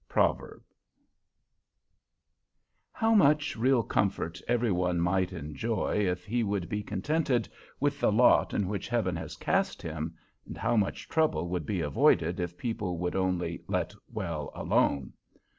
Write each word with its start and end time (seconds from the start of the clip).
—Proverb. 0.09 0.63
How 2.91 3.13
much 3.13 3.55
real 3.55 3.83
comfort 3.83 4.41
every 4.47 4.71
one 4.71 4.99
might 4.99 5.31
enjoy 5.31 6.07
if 6.09 6.25
he 6.25 6.43
would 6.43 6.67
be 6.67 6.81
contented 6.81 7.47
with 7.79 7.99
the 7.99 8.11
lot 8.11 8.51
in 8.51 8.67
which 8.67 8.87
heaven 8.87 9.15
has 9.17 9.35
cast 9.37 9.79
him, 9.83 10.15
and 10.47 10.57
how 10.57 10.75
much 10.75 11.07
trouble 11.07 11.47
would 11.49 11.67
be 11.67 11.81
avoided 11.81 12.39
if 12.39 12.57
people 12.57 12.97
would 12.97 13.15
only 13.15 13.61
"let 13.67 13.93
well 14.11 14.49
alone." 14.55 15.13